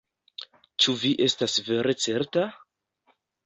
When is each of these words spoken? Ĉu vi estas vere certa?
Ĉu 0.85 0.95
vi 1.03 1.11
estas 1.27 1.59
vere 1.69 1.97
certa? 2.07 2.51